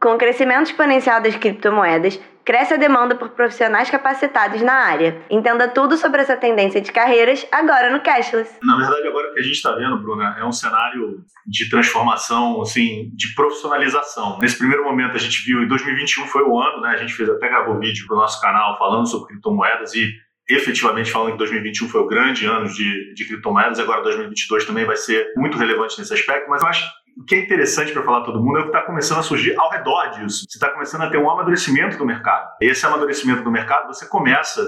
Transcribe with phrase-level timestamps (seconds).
[0.00, 5.20] Com o crescimento exponencial das criptomoedas, cresce a demanda por profissionais capacitados na área.
[5.28, 8.50] Entenda tudo sobre essa tendência de carreiras agora no Cashless.
[8.62, 12.62] Na verdade, agora o que a gente está vendo, Bruna, é um cenário de transformação,
[12.62, 14.38] assim, de profissionalização.
[14.40, 16.92] Nesse primeiro momento, a gente viu, em 2021 foi o ano, né?
[16.92, 20.10] A gente fez até gravou vídeo para o nosso canal falando sobre criptomoedas e
[20.48, 24.96] efetivamente falando que 2021 foi o grande ano de, de criptomoedas, agora 2022 também vai
[24.96, 28.42] ser muito relevante nesse aspecto, mas eu acho o que é interessante para falar todo
[28.42, 30.46] mundo é o que está começando a surgir ao redor disso.
[30.48, 32.48] Você está começando a ter um amadurecimento do mercado.
[32.62, 34.62] Esse amadurecimento do mercado, você começa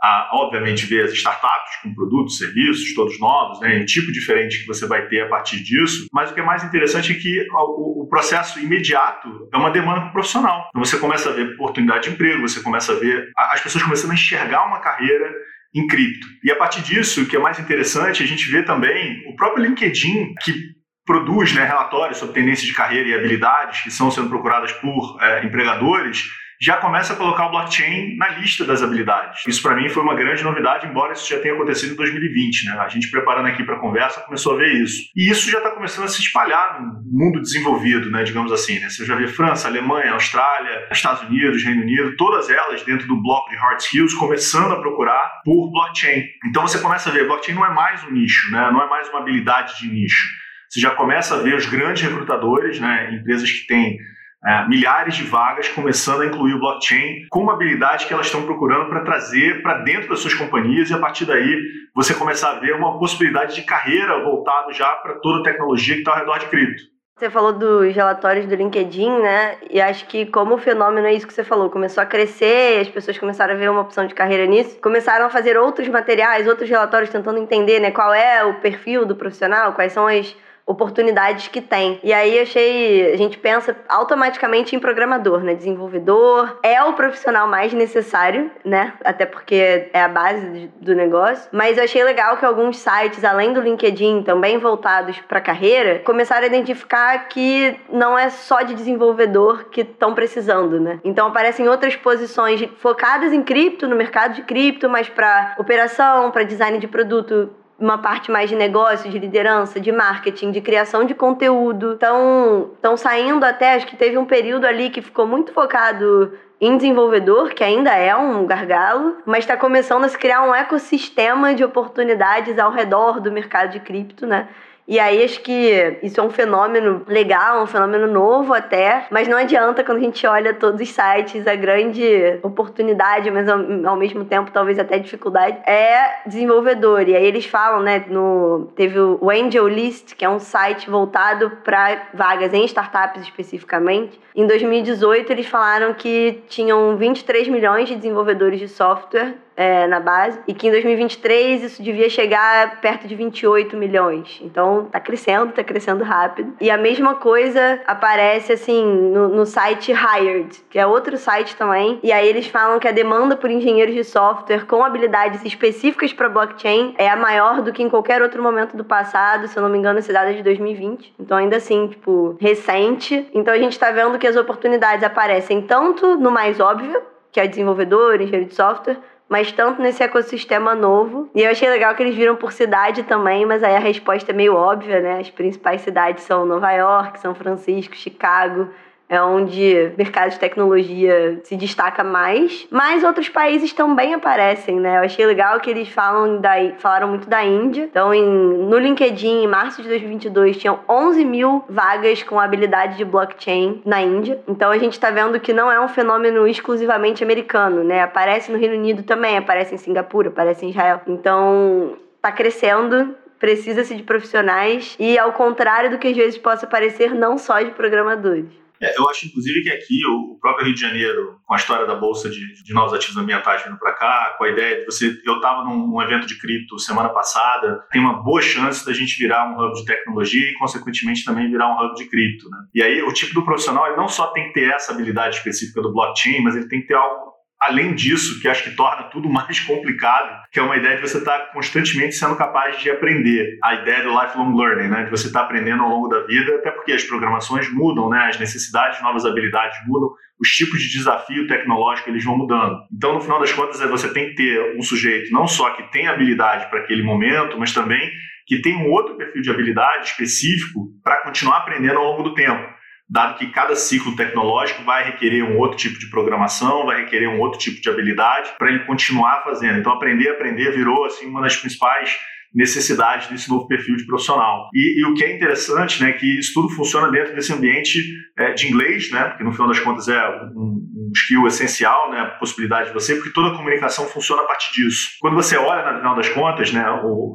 [0.00, 4.66] a, obviamente, ver as startups com produtos, serviços, todos novos, né, um tipo diferente que
[4.66, 6.06] você vai ter a partir disso.
[6.12, 10.10] Mas o que é mais interessante é que o, o processo imediato é uma demanda
[10.10, 10.68] profissional.
[10.70, 14.12] Então você começa a ver oportunidade de emprego, você começa a ver as pessoas começando
[14.12, 15.30] a enxergar uma carreira
[15.74, 16.26] em cripto.
[16.42, 19.64] E a partir disso, o que é mais interessante, a gente vê também o próprio
[19.64, 20.77] LinkedIn, que
[21.08, 25.42] produz né, relatórios sobre tendências de carreira e habilidades que são sendo procuradas por é,
[25.42, 26.28] empregadores,
[26.60, 29.42] já começa a colocar o blockchain na lista das habilidades.
[29.46, 32.66] Isso para mim foi uma grande novidade, embora isso já tenha acontecido em 2020.
[32.66, 32.72] Né?
[32.80, 35.04] A gente preparando aqui para a conversa começou a ver isso.
[35.16, 38.78] E isso já está começando a se espalhar no mundo desenvolvido, né, digamos assim.
[38.78, 38.90] Né?
[38.90, 43.48] Você já vê França, Alemanha, Austrália, Estados Unidos, Reino Unido, todas elas dentro do bloco
[43.48, 46.24] de hard skills começando a procurar por blockchain.
[46.44, 48.68] Então você começa a ver, blockchain não é mais um nicho, né?
[48.72, 52.78] não é mais uma habilidade de nicho você já começa a ver os grandes recrutadores,
[52.78, 53.98] né, empresas que têm
[54.44, 58.88] é, milhares de vagas começando a incluir o blockchain como habilidade que elas estão procurando
[58.88, 61.60] para trazer para dentro das suas companhias e a partir daí
[61.94, 66.02] você começar a ver uma possibilidade de carreira voltado já para toda a tecnologia que
[66.02, 66.82] está ao redor de cripto.
[67.18, 69.56] Você falou dos relatórios do LinkedIn, né?
[69.68, 72.88] E acho que como o fenômeno é isso que você falou, começou a crescer, as
[72.88, 76.70] pessoas começaram a ver uma opção de carreira nisso, começaram a fazer outros materiais, outros
[76.70, 80.32] relatórios tentando entender, né, qual é o perfil do profissional, quais são as
[80.68, 81.98] oportunidades que tem.
[82.04, 85.54] E aí achei, a gente pensa automaticamente em programador, né?
[85.54, 88.92] Desenvolvedor é o profissional mais necessário, né?
[89.02, 91.48] Até porque é a base do negócio.
[91.50, 96.44] Mas eu achei legal que alguns sites, além do LinkedIn, também voltados para carreira, começaram
[96.44, 101.00] a identificar que não é só de desenvolvedor que estão precisando, né?
[101.02, 106.42] Então aparecem outras posições focadas em cripto, no mercado de cripto, mas para operação, para
[106.42, 111.14] design de produto, uma parte mais de negócio, de liderança, de marketing, de criação de
[111.14, 111.92] conteúdo.
[111.92, 116.76] Estão estão saindo até, acho que teve um período ali que ficou muito focado em
[116.76, 121.62] desenvolvedor, que ainda é um gargalo, mas está começando a se criar um ecossistema de
[121.62, 124.48] oportunidades ao redor do mercado de cripto, né?
[124.88, 129.36] E aí acho que isso é um fenômeno legal, um fenômeno novo até, mas não
[129.36, 134.50] adianta quando a gente olha todos os sites, a grande oportunidade, mas ao, mesmo tempo
[134.50, 137.06] talvez até dificuldade, é desenvolvedor.
[137.06, 141.50] E aí eles falam, né, no teve o Angel List, que é um site voltado
[141.62, 144.18] para vagas em startups especificamente.
[144.34, 150.38] Em 2018 eles falaram que tinham 23 milhões de desenvolvedores de software é, na base,
[150.46, 154.38] e que em 2023 isso devia chegar perto de 28 milhões.
[154.40, 156.54] Então tá crescendo, tá crescendo rápido.
[156.60, 161.98] E a mesma coisa aparece assim no, no site Hired, que é outro site também,
[162.04, 166.28] e aí eles falam que a demanda por engenheiros de software com habilidades específicas para
[166.28, 169.68] blockchain é a maior do que em qualquer outro momento do passado, se eu não
[169.68, 171.14] me engano, esse dado é de 2020.
[171.18, 173.26] Então ainda assim, tipo, recente.
[173.34, 177.02] Então a gente tá vendo que as oportunidades aparecem tanto no mais óbvio,
[177.32, 178.98] que é desenvolvedor, engenheiro de software,
[179.28, 181.28] mas tanto nesse ecossistema novo.
[181.34, 184.34] E eu achei legal que eles viram por cidade também, mas aí a resposta é
[184.34, 185.18] meio óbvia, né?
[185.20, 188.68] As principais cidades são Nova York, São Francisco, Chicago,
[189.08, 194.98] é onde o mercado de tecnologia se destaca mais, mas outros países também aparecem, né?
[194.98, 197.84] Eu achei legal que eles falam da, falaram muito da Índia.
[197.84, 203.04] Então, em, no LinkedIn, em março de 2022, tinham 11 mil vagas com habilidade de
[203.04, 204.40] blockchain na Índia.
[204.46, 208.02] Então, a gente está vendo que não é um fenômeno exclusivamente americano, né?
[208.02, 211.00] Aparece no Reino Unido também, aparece em Singapura, aparece em Israel.
[211.06, 217.14] Então, está crescendo precisa-se de profissionais e ao contrário do que às vezes possa parecer,
[217.14, 218.46] não só de programadores.
[218.80, 221.94] É, eu acho, inclusive, que aqui o próprio Rio de Janeiro, com a história da
[221.94, 225.20] Bolsa de, de Novos Ativos Ambientais vindo para cá, com a ideia de você.
[225.24, 229.50] Eu estava num, evento de cripto semana passada, tem uma boa chance da gente virar
[229.50, 232.48] um hub de tecnologia e, consequentemente, também virar um hub de cripto.
[232.48, 232.58] Né?
[232.74, 235.82] E aí, o tipo do profissional, ele não só tem que ter essa habilidade específica
[235.82, 239.28] do blockchain, mas ele tem que ter algo além disso, que acho que torna tudo
[239.30, 243.58] mais complicado, que é uma ideia de você estar tá constantemente sendo capaz de aprender.
[243.62, 245.04] A ideia do lifelong learning, né?
[245.04, 248.26] de você estar tá aprendendo ao longo da vida, até porque as programações mudam, né?
[248.28, 250.10] as necessidades, novas habilidades mudam,
[250.40, 252.76] os tipos de desafio tecnológico eles vão mudando.
[252.92, 255.90] Então, no final das contas, é você tem que ter um sujeito não só que
[255.90, 258.08] tem habilidade para aquele momento, mas também
[258.46, 262.77] que tem um outro perfil de habilidade específico para continuar aprendendo ao longo do tempo.
[263.08, 267.40] Dado que cada ciclo tecnológico vai requerer um outro tipo de programação, vai requerer um
[267.40, 269.78] outro tipo de habilidade para ele continuar fazendo.
[269.78, 272.16] Então, aprender, aprender virou assim uma das principais
[272.54, 274.68] necessidade desse novo perfil de profissional.
[274.74, 278.02] E, e, o que é interessante, né, que isso tudo funciona dentro desse ambiente
[278.38, 282.20] é, de inglês, né, porque no final das contas é um, um skill essencial, né,
[282.20, 285.10] a possibilidade de você, porque toda a comunicação funciona a partir disso.
[285.20, 286.84] Quando você olha, no final das contas, né,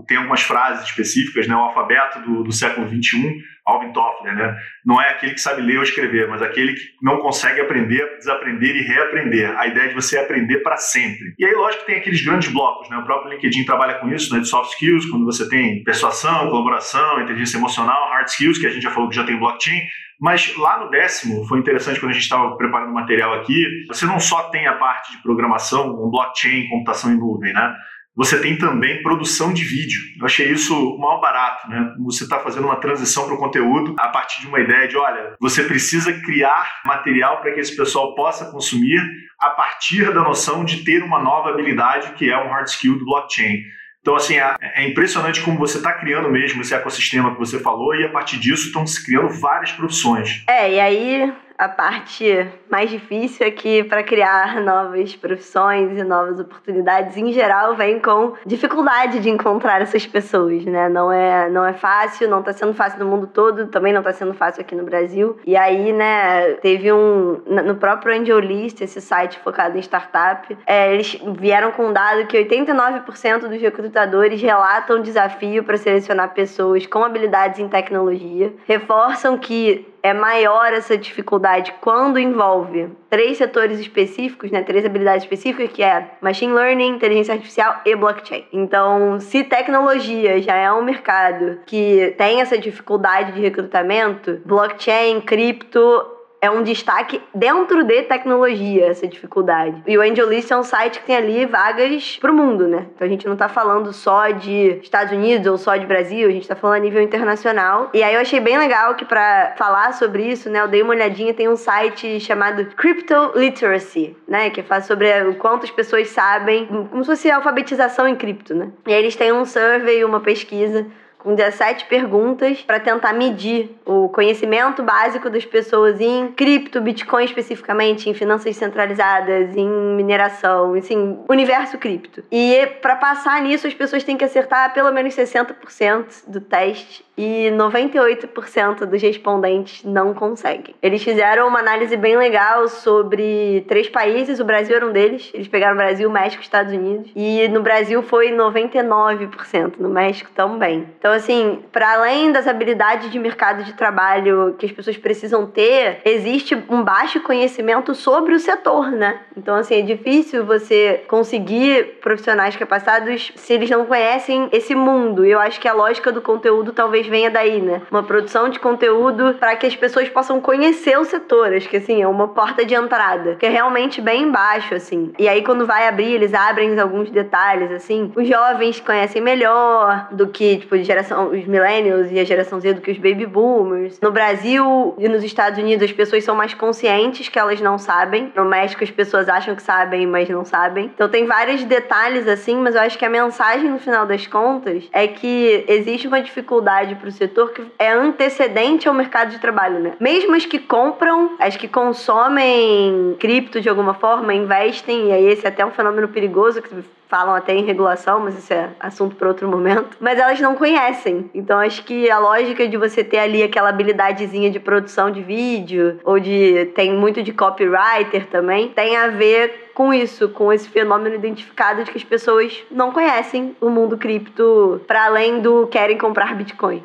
[0.07, 4.57] tem algumas frases específicas, né, o alfabeto do, do século 21 Alvin Toffler, né?
[4.85, 8.75] Não é aquele que sabe ler ou escrever, mas aquele que não consegue aprender, desaprender
[8.75, 9.57] e reaprender.
[9.57, 11.33] A ideia de você aprender para sempre.
[11.39, 12.97] E aí, lógico tem aqueles grandes blocos, né?
[12.97, 14.41] O próprio LinkedIn trabalha com isso, né?
[14.41, 18.83] De soft skills, quando você tem persuasão, colaboração, inteligência emocional, hard skills, que a gente
[18.83, 19.81] já falou que já tem blockchain.
[20.19, 24.05] Mas lá no décimo, foi interessante quando a gente estava preparando o material aqui, você
[24.05, 27.73] não só tem a parte de programação, blockchain, computação em nuvem, né?
[28.15, 29.99] Você tem também produção de vídeo.
[30.19, 31.93] Eu achei isso o maior barato, né?
[32.05, 35.35] Você está fazendo uma transição para o conteúdo a partir de uma ideia de, olha,
[35.39, 39.01] você precisa criar material para que esse pessoal possa consumir
[39.39, 43.05] a partir da noção de ter uma nova habilidade que é um hard skill do
[43.05, 43.63] blockchain.
[44.03, 47.95] Então, assim, é, é impressionante como você está criando mesmo esse ecossistema que você falou
[47.95, 50.43] e a partir disso estão se criando várias profissões.
[50.45, 56.39] É, e aí a parte mais difícil é que para criar novas profissões e novas
[56.39, 60.89] oportunidades em geral vem com dificuldade de encontrar essas pessoas, né?
[60.89, 64.13] Não é não é fácil, não está sendo fácil no mundo todo, também não está
[64.13, 65.37] sendo fácil aqui no Brasil.
[65.45, 70.93] E aí, né, teve um no próprio Angel List, esse site focado em startup, é,
[70.93, 77.03] eles vieram com um dado que 89% dos recrutadores relatam desafio para selecionar pessoas com
[77.03, 84.61] habilidades em tecnologia, reforçam que é maior essa dificuldade quando envolve três setores específicos, né,
[84.61, 88.45] três habilidades específicas, que é machine learning, inteligência artificial e blockchain.
[88.51, 96.05] Então, se tecnologia já é um mercado que tem essa dificuldade de recrutamento, blockchain, cripto
[96.43, 99.81] é um destaque dentro de tecnologia, essa dificuldade.
[99.87, 102.87] E o AngelList é um site que tem ali vagas pro mundo, né?
[102.93, 106.31] Então a gente não tá falando só de Estados Unidos ou só de Brasil, a
[106.33, 107.89] gente tá falando a nível internacional.
[107.93, 110.91] E aí eu achei bem legal que para falar sobre isso, né, eu dei uma
[110.91, 116.09] olhadinha, tem um site chamado Crypto Literacy, né, que fala sobre o quanto as pessoas
[116.09, 118.69] sabem, como se fosse alfabetização em cripto, né?
[118.85, 120.85] E aí eles têm um survey, uma pesquisa
[121.23, 128.09] com 17 perguntas para tentar medir o conhecimento básico das pessoas em cripto, Bitcoin especificamente,
[128.09, 132.23] em finanças centralizadas, em mineração, assim, universo cripto.
[132.29, 137.49] E para passar nisso, as pessoas têm que acertar pelo menos 60% do teste e
[137.51, 140.75] 98% dos respondentes não conseguem.
[140.81, 145.29] Eles fizeram uma análise bem legal sobre três países, o Brasil era um deles.
[145.33, 147.11] Eles pegaram Brasil, México Estados Unidos.
[147.15, 150.87] E no Brasil foi 99%, no México também.
[150.97, 156.01] Então, assim, para além das habilidades de mercado de trabalho que as pessoas precisam ter,
[156.05, 159.19] existe um baixo conhecimento sobre o setor, né?
[159.37, 165.25] Então, assim, é difícil você conseguir profissionais capacitados se eles não conhecem esse mundo.
[165.25, 167.81] Eu acho que a lógica do conteúdo talvez talvez venha daí, né?
[167.91, 171.53] Uma produção de conteúdo para que as pessoas possam conhecer o setor.
[171.53, 175.13] Acho que assim, é uma porta de entrada, que é realmente bem embaixo, assim.
[175.19, 178.11] E aí, quando vai abrir, eles abrem alguns detalhes, assim.
[178.15, 182.81] Os jovens conhecem melhor do que, tipo, geração, os millennials e a geração Z do
[182.81, 183.99] que os baby boomers.
[184.01, 188.31] No Brasil e nos Estados Unidos, as pessoas são mais conscientes que elas não sabem.
[188.35, 190.91] No México, as pessoas acham que sabem, mas não sabem.
[190.93, 194.83] Então, tem vários detalhes, assim, mas eu acho que a mensagem, no final das contas,
[194.91, 199.79] é que existe uma dificuldade para o setor que é antecedente ao mercado de trabalho,
[199.79, 199.93] né?
[199.99, 205.45] Mesmo as que compram, as que consomem cripto de alguma forma, investem, e aí esse
[205.45, 206.83] é até um fenômeno perigoso que
[207.13, 209.95] falam até em regulação, mas isso é assunto para outro momento.
[209.99, 211.29] Mas elas não conhecem.
[211.35, 215.99] Então acho que a lógica de você ter ali aquela habilidadezinha de produção de vídeo,
[216.03, 216.71] ou de.
[216.73, 221.91] tem muito de copywriter também, tem a ver com isso, com esse fenômeno identificado de
[221.91, 226.83] que as pessoas não conhecem o mundo cripto para além do querem comprar Bitcoin.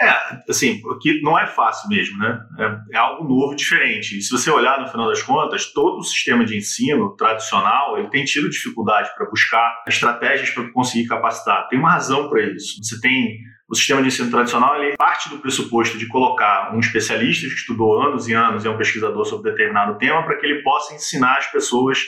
[0.00, 2.40] É, assim, que não é fácil mesmo, né?
[2.58, 4.18] É, é, algo novo, diferente.
[4.18, 8.08] E se você olhar no final das contas, todo o sistema de ensino tradicional ele
[8.08, 11.68] tem tido dificuldade para buscar estratégias para conseguir capacitar.
[11.68, 12.82] Tem uma razão para isso.
[12.82, 13.38] Você tem
[13.74, 18.00] o sistema de ensino tradicional ele parte do pressuposto de colocar um especialista que estudou
[18.00, 21.38] anos e anos e é um pesquisador sobre determinado tema para que ele possa ensinar
[21.38, 21.98] as pessoas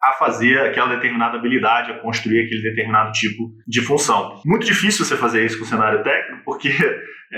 [0.00, 4.40] a fazer aquela determinada habilidade, a construir aquele determinado tipo de função.
[4.44, 6.68] Muito difícil você fazer isso com o cenário técnico, porque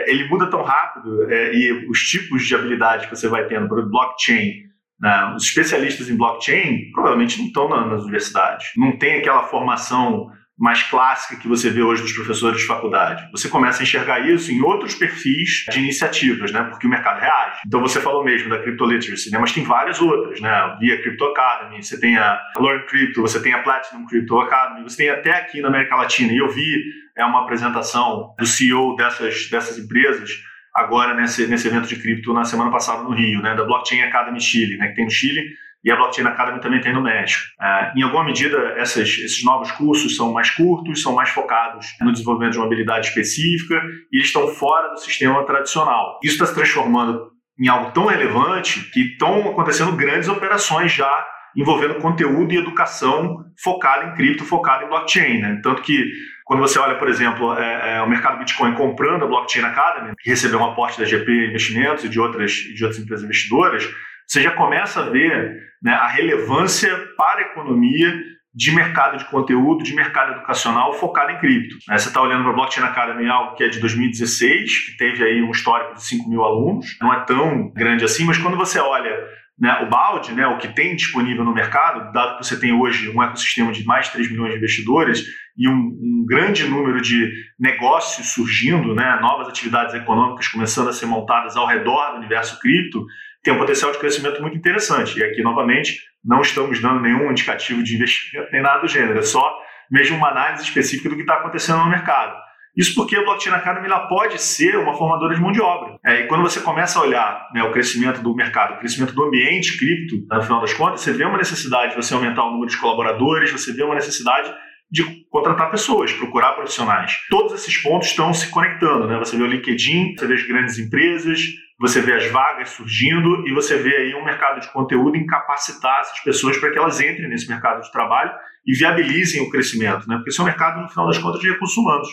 [0.06, 3.80] ele muda tão rápido é, e os tipos de habilidade que você vai tendo para
[3.80, 4.52] o blockchain,
[5.00, 10.26] né, os especialistas em blockchain provavelmente não estão na, nas universidades, não tem aquela formação
[10.58, 13.28] mais clássica que você vê hoje dos professores de faculdade.
[13.30, 16.64] Você começa a enxergar isso em outros perfis de iniciativas, né?
[16.64, 17.60] Porque o mercado reage.
[17.64, 19.38] Então você falou mesmo da Crypto Literacy, né?
[19.38, 20.76] Mas tem várias outras, né?
[20.80, 24.96] Via Crypto Academy, você tem a Learn Crypto, você tem a Platinum Crypto Academy, você
[24.96, 26.32] tem até aqui na América Latina.
[26.32, 30.30] E eu vi é uma apresentação do CEO dessas, dessas empresas
[30.74, 33.54] agora nesse, nesse evento de cripto na semana passada no Rio, né?
[33.54, 34.88] Da Blockchain Academy Chile, né?
[34.88, 35.42] Que tem no Chile
[35.84, 37.42] e a Blockchain Academy também tem no México.
[37.60, 42.12] É, em alguma medida, essas, esses novos cursos são mais curtos, são mais focados no
[42.12, 43.80] desenvolvimento de uma habilidade específica
[44.12, 46.18] e eles estão fora do sistema tradicional.
[46.22, 51.96] Isso está se transformando em algo tão relevante que estão acontecendo grandes operações já envolvendo
[51.96, 55.40] conteúdo e educação focada em cripto, focada em blockchain.
[55.40, 55.60] Né?
[55.62, 56.04] Tanto que
[56.44, 60.30] quando você olha, por exemplo, é, é, o mercado Bitcoin comprando a Blockchain Academy, que
[60.30, 63.88] recebeu um aporte da GP Investimentos e de outras, de outras empresas investidoras,
[64.28, 68.14] você já começa a ver né, a relevância para a economia
[68.54, 71.76] de mercado de conteúdo, de mercado educacional focado em cripto.
[71.88, 71.96] Né?
[71.96, 75.42] Você está olhando para a Blockchain Academy, algo que é de 2016, que teve aí
[75.42, 79.16] um histórico de 5 mil alunos, não é tão grande assim, mas quando você olha
[79.58, 83.08] né, o balde, né, o que tem disponível no mercado, dado que você tem hoje
[83.10, 85.24] um ecossistema de mais de 3 milhões de investidores
[85.56, 91.06] e um, um grande número de negócios surgindo, né, novas atividades econômicas começando a ser
[91.06, 93.04] montadas ao redor do universo cripto,
[93.48, 95.18] tem um potencial de crescimento muito interessante.
[95.18, 99.22] E aqui, novamente, não estamos dando nenhum indicativo de investimento nem nada do gênero, é
[99.22, 99.42] só
[99.90, 102.36] mesmo uma análise específica do que está acontecendo no mercado.
[102.76, 105.98] Isso porque a Blockchain Academy ela pode ser uma formadora de mão de obra.
[106.04, 109.24] É, e quando você começa a olhar né, o crescimento do mercado, o crescimento do
[109.24, 112.70] ambiente cripto, no final das contas, você vê uma necessidade de você aumentar o número
[112.70, 114.52] de colaboradores, você vê uma necessidade
[114.90, 117.18] de contratar pessoas, procurar profissionais.
[117.28, 119.18] Todos esses pontos estão se conectando, né?
[119.18, 121.40] Você vê o LinkedIn, você vê as grandes empresas,
[121.78, 126.00] você vê as vagas surgindo e você vê aí um mercado de conteúdo em capacitar
[126.00, 128.32] essas pessoas para que elas entrem nesse mercado de trabalho
[128.66, 130.16] e viabilizem o crescimento, né?
[130.16, 132.08] Porque esse é um mercado, no final das contas, de recursos humanos.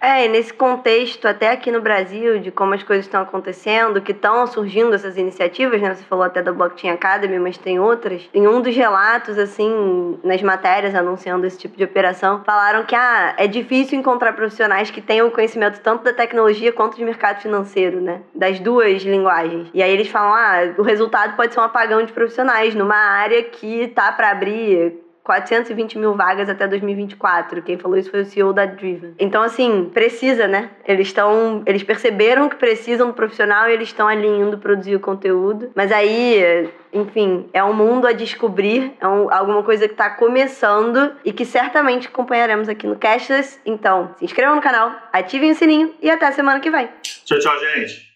[0.00, 4.12] É, e nesse contexto, até aqui no Brasil, de como as coisas estão acontecendo, que
[4.12, 5.94] estão surgindo essas iniciativas, né?
[5.94, 8.26] Você falou até da Blockchain Academy, mas tem outras.
[8.32, 13.34] Em um dos relatos, assim, nas matérias anunciando esse tipo de operação, falaram que ah,
[13.36, 18.22] é difícil encontrar profissionais que tenham conhecimento tanto da tecnologia quanto de mercado financeiro, né?
[18.34, 19.68] Das duas linguagens.
[19.74, 23.42] E aí eles falam, ah, o resultado pode ser um apagão de profissionais numa área
[23.42, 27.62] que tá para abrir 420 mil vagas até 2024.
[27.62, 29.14] Quem falou isso foi o CEO da Driven.
[29.18, 30.70] Então, assim, precisa, né?
[30.84, 31.62] Eles estão.
[31.66, 35.70] Eles perceberam que precisam do profissional e eles estão alinhando produzir o conteúdo.
[35.74, 41.12] Mas aí, enfim, é um mundo a descobrir, é um, alguma coisa que está começando
[41.24, 43.60] e que certamente acompanharemos aqui no Cashless.
[43.64, 46.88] Então, se inscrevam no canal, ativem o sininho e até semana que vem.
[47.02, 48.09] Tchau, tchau, gente.